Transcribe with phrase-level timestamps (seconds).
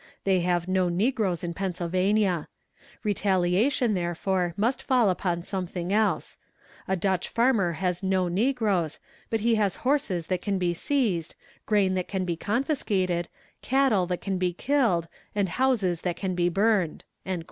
[0.23, 2.47] They have no negroes in Pennsylvania.
[3.03, 6.37] Retaliation, therefore, must fall upon something else.
[6.87, 8.97] A Dutch farmer has no negroes,
[9.29, 11.35] but he has horses that can be seized,
[11.67, 13.27] grain that can be confiscated,
[13.61, 17.03] cattle that can be killed, and houses that can be burned."